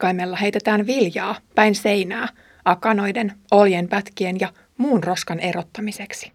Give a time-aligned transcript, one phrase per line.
[0.00, 2.28] Tutkaimella heitetään viljaa päin seinää
[2.64, 6.32] akanoiden, oljen pätkien ja muun roskan erottamiseksi.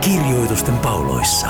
[0.00, 1.48] Kirjoitusten pauloissa.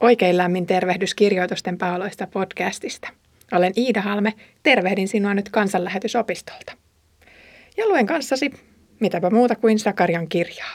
[0.00, 3.08] Oikein lämmin tervehdys Kirjoitusten pauloista podcastista.
[3.52, 6.72] Olen Iida Halme, tervehdin sinua nyt kansanlähetysopistolta.
[7.76, 8.50] Ja luen kanssasi
[9.00, 10.74] mitäpä muuta kuin Sakarian kirjaa.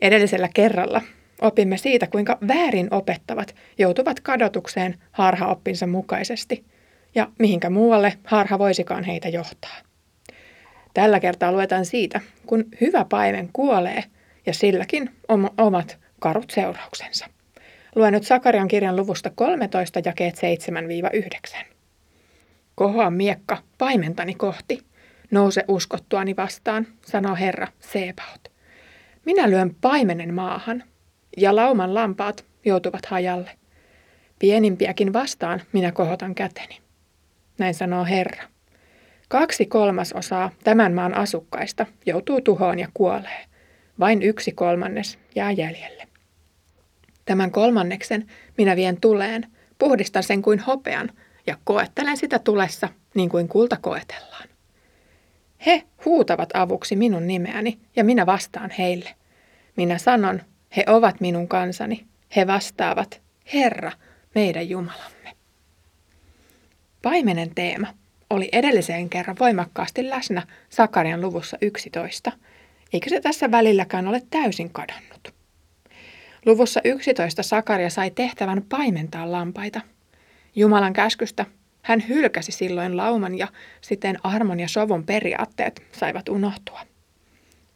[0.00, 1.02] Edellisellä kerralla
[1.40, 6.64] opimme siitä, kuinka väärin opettavat joutuvat kadotukseen harhaoppinsa mukaisesti
[7.14, 9.76] ja mihinkä muualle harha voisikaan heitä johtaa.
[10.94, 14.04] Tällä kertaa luetaan siitä, kun hyvä paimen kuolee
[14.46, 15.10] ja silläkin
[15.58, 17.26] omat karut seurauksensa.
[17.96, 20.34] Luen nyt Sakarian kirjan luvusta 13 jakeet
[21.54, 21.64] 7-9.
[22.74, 24.78] Kohoa miekka paimentani kohti.
[25.30, 28.52] Nouse uskottuani vastaan, sanoo Herra Sebaot.
[29.24, 30.84] Minä lyön paimenen maahan,
[31.36, 33.50] ja lauman lampaat joutuvat hajalle.
[34.38, 36.80] Pienimpiäkin vastaan minä kohotan käteni.
[37.58, 38.42] Näin sanoo Herra.
[39.28, 43.44] Kaksi kolmasosaa tämän maan asukkaista joutuu tuhoon ja kuolee.
[44.00, 46.05] Vain yksi kolmannes jää jäljelle.
[47.26, 48.26] Tämän kolmanneksen
[48.58, 49.46] minä vien tuleen,
[49.78, 51.10] puhdistan sen kuin hopean
[51.46, 54.48] ja koettelen sitä tulessa niin kuin kulta koetellaan.
[55.66, 59.14] He huutavat avuksi minun nimeäni ja minä vastaan heille.
[59.76, 60.42] Minä sanon,
[60.76, 62.06] he ovat minun kansani.
[62.36, 63.22] He vastaavat,
[63.54, 63.92] Herra,
[64.34, 65.32] meidän Jumalamme.
[67.02, 67.86] Paimenen teema
[68.30, 72.32] oli edelliseen kerran voimakkaasti läsnä Sakarian luvussa 11,
[72.92, 75.35] eikä se tässä välilläkään ole täysin kadonnut.
[76.46, 79.80] Luvussa 11 Sakaria sai tehtävän paimentaa lampaita.
[80.56, 81.46] Jumalan käskystä
[81.82, 83.48] hän hylkäsi silloin lauman ja
[83.80, 86.80] siten armon ja sovun periaatteet saivat unohtua.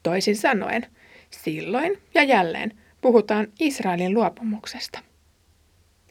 [0.02, 0.86] Toisin sanoen,
[1.30, 4.98] silloin ja jälleen puhutaan Israelin luopumuksesta.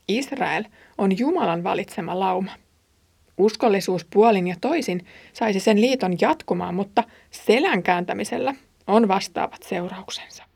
[0.08, 0.64] Israel
[0.98, 2.52] on Jumalan valitsema lauma.
[3.38, 8.56] Uskollisuus puolin ja toisin saisi sen liiton jatkumaan, mutta selän kääntämisellä
[8.88, 10.49] on vastaavat seurauksensa.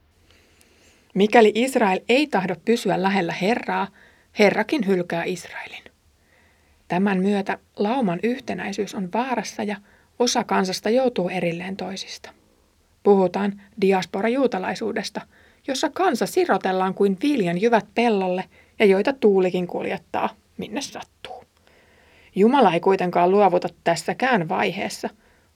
[1.13, 3.87] Mikäli Israel ei tahdo pysyä lähellä Herraa,
[4.39, 5.83] Herrakin hylkää Israelin.
[6.87, 9.75] Tämän myötä lauman yhtenäisyys on vaarassa ja
[10.19, 12.29] osa kansasta joutuu erilleen toisista.
[13.03, 15.21] Puhutaan diaspora-juutalaisuudesta,
[15.67, 18.43] jossa kansa sirotellaan kuin viljan jyvät pellolle
[18.79, 21.43] ja joita tuulikin kuljettaa, minne sattuu.
[22.35, 25.09] Jumala ei kuitenkaan luovuta tässäkään vaiheessa,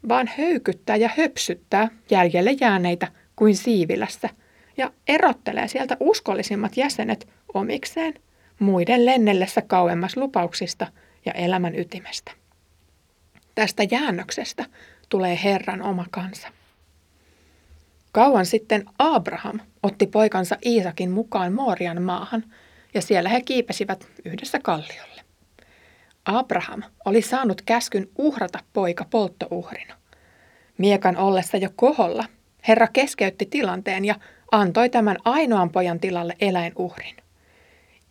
[0.10, 4.30] vaan höykyttää ja höpsyttää jäljelle jääneitä kuin siivilässä
[4.78, 8.14] ja erottelee sieltä uskollisimmat jäsenet omikseen
[8.60, 10.88] muiden lennellessä kauemmas lupauksista–
[11.28, 12.32] ja elämän ytimestä.
[13.56, 14.66] Tästä jäännöksestä
[15.10, 16.48] tulee Herran oma kansa.
[18.12, 22.44] Kauan sitten Abraham otti poikansa Iisakin mukaan Moorian maahan,
[22.94, 25.22] ja siellä he kiipesivät yhdessä kalliolle.
[26.26, 29.96] Abraham oli saanut käskyn uhrata poika polttouhrina.
[30.78, 32.26] Miekan ollessa jo koholla,
[32.68, 34.16] Herra keskeytti tilanteen ja
[34.52, 37.16] antoi tämän ainoan pojan tilalle eläinuhrin.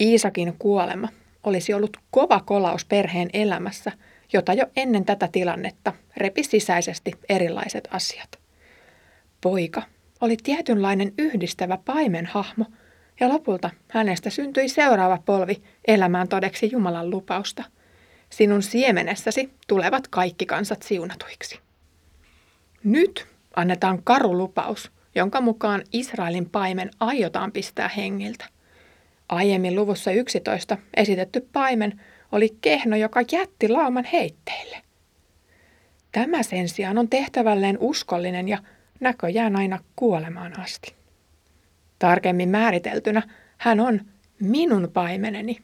[0.01, 1.09] Iisakin kuolema
[1.45, 3.93] olisi ollut kova kolaus perheen elämässä,
[4.33, 8.39] jota jo ennen tätä tilannetta repi sisäisesti erilaiset asiat.
[9.41, 9.83] Poika
[10.21, 12.65] oli tietynlainen yhdistävä paimenhahmo,
[13.21, 17.65] ja lopulta hänestä syntyi seuraava polvi elämään todeksi Jumalan lupausta.
[18.31, 21.61] Sinun siemenessäsi tulevat kaikki kansat siunatuiksi.
[22.85, 23.27] Nyt
[23.57, 28.45] annetaan karu lupaus, jonka mukaan Israelin paimen aiotaan pistää hengiltä.
[29.29, 32.01] Aiemmin luvussa 11 esitetty paimen
[32.33, 34.83] oli kehno, joka jätti lauman heitteille.
[36.13, 38.59] Tämä sen sijaan on tehtävälleen uskollinen ja
[39.01, 40.95] näköjään aina kuolemaan asti.
[41.99, 43.23] Tarkemmin määriteltynä
[43.57, 44.01] hän on
[44.41, 45.59] minun paimeneni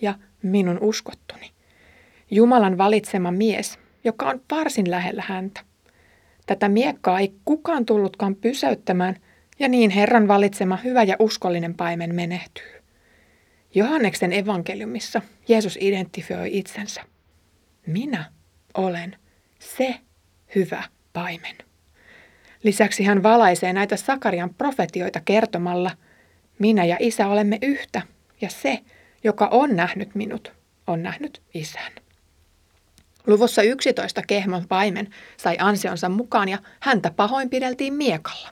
[0.00, 1.50] ja minun uskottuni.
[2.30, 5.60] Jumalan valitsema mies, joka on varsin lähellä häntä.
[6.48, 9.16] Tätä miekkaa ei kukaan tullutkaan pysäyttämään,
[9.58, 12.82] ja niin Herran valitsema hyvä ja uskollinen paimen menehtyy.
[13.74, 17.02] Johanneksen evankeliumissa Jeesus identifioi itsensä.
[17.86, 18.24] Minä
[18.74, 19.16] olen
[19.58, 19.94] se
[20.54, 21.56] hyvä paimen.
[22.62, 25.90] Lisäksi hän valaisee näitä Sakarian profetioita kertomalla,
[26.58, 28.02] minä ja isä olemme yhtä,
[28.40, 28.78] ja se,
[29.24, 30.52] joka on nähnyt minut,
[30.86, 31.92] on nähnyt isän.
[33.28, 38.48] Luvussa 11 Kehmon paimen sai ansionsa mukaan ja häntä pahoinpideltiin miekalla.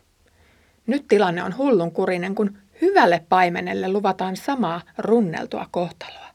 [0.87, 6.26] Nyt tilanne on hullunkurinen, kun Hyvälle paimenelle luvataan samaa runneltua kohtaloa.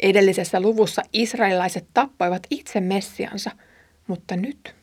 [0.00, 3.50] Edellisessä luvussa israelilaiset tappoivat itse Messiansa,
[4.06, 4.74] Mutta nyt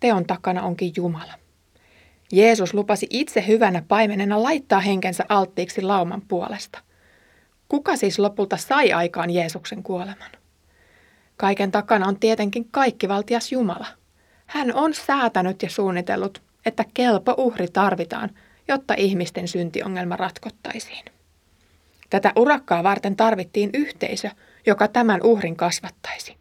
[0.00, 1.34] teon takana onkin Jumala.
[2.32, 6.78] Jeesus lupasi itse hyvänä paimenena laittaa henkensä alttiiksi lauman puolesta.
[7.68, 10.41] Kuka siis lopulta sai aikaan Jeesuksen kuoleman?
[11.42, 13.86] Kaiken takana on tietenkin kaikkivaltias Jumala.
[14.46, 18.30] Hän on säätänyt ja suunnitellut, että kelpo uhri tarvitaan,
[18.68, 21.04] jotta ihmisten syntiongelma ratkottaisiin.
[22.10, 24.30] Tätä urakkaa varten tarvittiin yhteisö,
[24.66, 26.36] joka tämän uhrin kasvattaisi.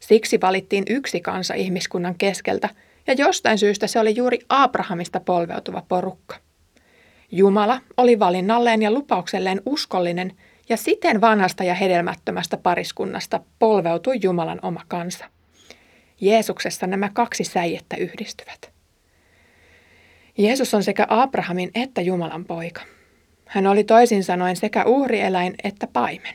[0.00, 2.68] Siksi valittiin yksi kansa ihmiskunnan keskeltä,
[3.06, 6.36] ja jostain syystä se oli juuri Abrahamista polveutuva porukka.
[7.30, 10.32] Jumala oli valinnalleen ja lupaukselleen uskollinen,
[10.68, 15.24] ja siten vanhasta ja hedelmättömästä pariskunnasta polveutui Jumalan oma kansa.
[16.20, 18.70] Jeesuksessa nämä kaksi säijettä yhdistyvät.
[20.38, 22.82] Jeesus on sekä Abrahamin että Jumalan poika.
[23.46, 26.34] Hän oli toisin sanoen sekä uhrieläin että paimen.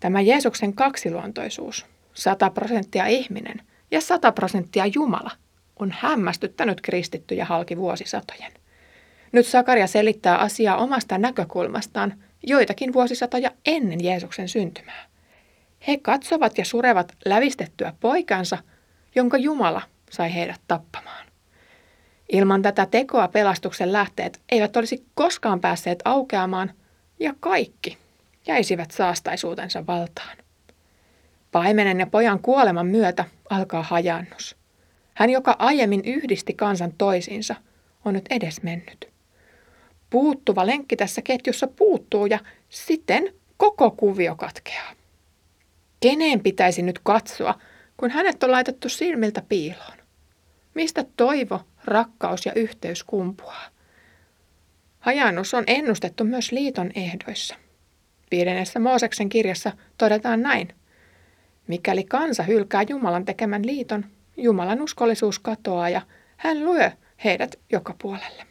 [0.00, 5.30] Tämä Jeesuksen kaksiluontoisuus, sata prosenttia ihminen ja sata prosenttia Jumala,
[5.78, 8.52] on hämmästyttänyt kristittyjä halki vuosisatojen.
[9.32, 15.06] Nyt Sakaria selittää asiaa omasta näkökulmastaan joitakin vuosisatoja ennen Jeesuksen syntymää.
[15.88, 18.58] He katsovat ja surevat lävistettyä poikansa,
[19.14, 21.26] jonka Jumala sai heidät tappamaan.
[22.32, 26.72] Ilman tätä tekoa pelastuksen lähteet eivät olisi koskaan päässeet aukeamaan
[27.20, 27.98] ja kaikki
[28.46, 30.36] jäisivät saastaisuutensa valtaan.
[31.52, 34.56] Paimenen ja pojan kuoleman myötä alkaa hajannus.
[35.14, 37.54] Hän, joka aiemmin yhdisti kansan toisiinsa,
[38.04, 39.15] on nyt edes mennyt.
[40.10, 42.38] Puuttuva lenkki tässä ketjussa puuttuu ja
[42.68, 44.92] sitten koko kuvio katkeaa.
[46.00, 47.54] Keneen pitäisi nyt katsoa,
[47.96, 49.98] kun hänet on laitettu silmiltä piiloon?
[50.74, 53.66] Mistä toivo, rakkaus ja yhteys kumpuaa?
[55.00, 57.54] Hajannus on ennustettu myös liiton ehdoissa.
[58.30, 60.74] Viidennessä Mooseksen kirjassa todetaan näin.
[61.66, 64.04] Mikäli kansa hylkää Jumalan tekemän liiton,
[64.36, 66.02] Jumalan uskollisuus katoaa ja
[66.36, 66.90] hän lyö
[67.24, 68.46] heidät joka puolelle.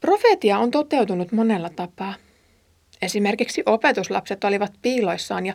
[0.00, 2.14] Profeetia on toteutunut monella tapaa.
[3.02, 5.54] Esimerkiksi opetuslapset olivat piiloissaan ja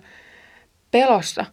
[0.91, 1.45] pelossa,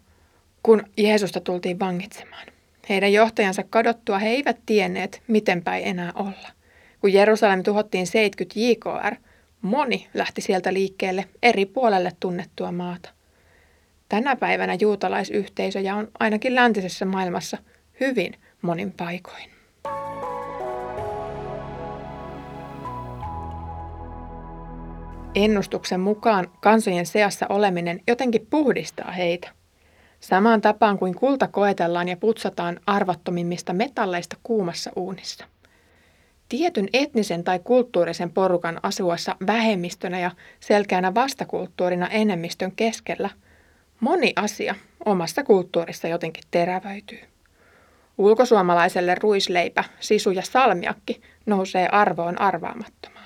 [0.62, 2.46] kun Jeesusta tultiin vangitsemaan.
[2.88, 6.48] Heidän johtajansa kadottua he eivät tienneet, miten päin enää olla.
[7.00, 9.14] Kun Jerusalem tuhottiin 70 JKR,
[9.62, 13.10] moni lähti sieltä liikkeelle eri puolelle tunnettua maata.
[14.08, 17.58] Tänä päivänä juutalaisyhteisöjä on ainakin läntisessä maailmassa
[18.00, 19.57] hyvin monin paikoin.
[25.44, 29.50] Ennustuksen mukaan kansojen seassa oleminen jotenkin puhdistaa heitä.
[30.20, 35.44] Samaan tapaan kuin kulta koetellaan ja putsataan arvattomimmista metalleista kuumassa uunissa.
[36.48, 40.30] Tietyn etnisen tai kulttuurisen porukan asuessa vähemmistönä ja
[40.60, 43.30] selkeänä vastakulttuurina enemmistön keskellä–
[44.00, 44.74] Moni asia
[45.04, 47.20] omassa kulttuurissa jotenkin terävöityy.
[48.18, 53.17] Ulkosuomalaiselle ruisleipä, sisu ja salmiakki nousee arvoon arvaamattomaan.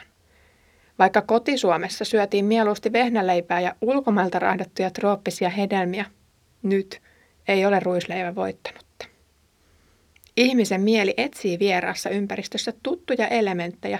[1.02, 6.04] Vaikka kotisuomessa syötiin mieluusti vehnäleipää ja ulkomailta rahdattuja trooppisia hedelmiä,
[6.62, 7.00] nyt
[7.48, 9.06] ei ole ruisleivä voittanutta.
[10.36, 13.98] Ihmisen mieli etsii vieraassa ympäristössä tuttuja elementtejä,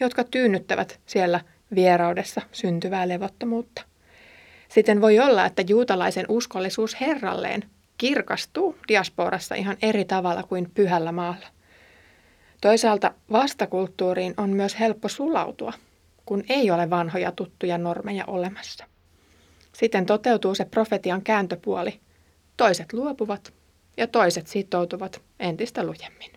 [0.00, 1.40] jotka tyynnyttävät siellä
[1.74, 3.82] vieraudessa syntyvää levottomuutta–
[4.68, 7.64] Siten voi olla, että juutalaisen uskollisuus Herralleen
[7.98, 11.46] kirkastuu diasporassa ihan eri tavalla kuin pyhällä maalla.
[12.60, 15.72] Toisaalta vastakulttuuriin on myös helppo sulautua,
[16.26, 18.84] kun ei ole vanhoja tuttuja normeja olemassa.
[19.72, 22.00] Siten toteutuu se profetian kääntöpuoli.
[22.56, 23.52] Toiset luopuvat
[23.96, 26.32] ja toiset sitoutuvat entistä lujemmin.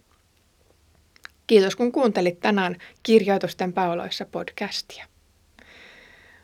[1.48, 5.06] Kiitos kun kuuntelit tänään Kirjoitusten pauloissa podcastia.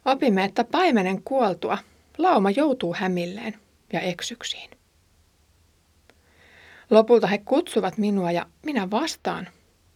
[0.06, 1.78] Opimme, että paimenen kuoltua
[2.18, 3.60] lauma joutuu hämilleen
[3.94, 4.70] ja eksyksiin.
[6.90, 9.48] Lopulta he kutsuvat minua ja minä vastaan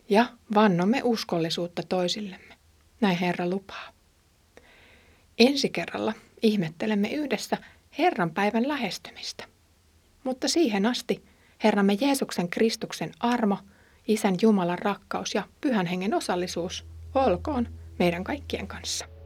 [0.09, 0.25] ja
[0.55, 2.56] vannomme uskollisuutta toisillemme.
[3.01, 3.89] Näin Herra lupaa.
[5.37, 7.57] Ensi kerralla ihmettelemme yhdessä
[7.97, 9.45] Herran päivän lähestymistä.
[10.23, 11.23] Mutta siihen asti
[11.63, 13.57] Herramme Jeesuksen Kristuksen armo,
[14.07, 16.85] Isän Jumalan rakkaus ja Pyhän Hengen osallisuus
[17.15, 17.67] olkoon
[17.99, 19.16] meidän kaikkien kanssa.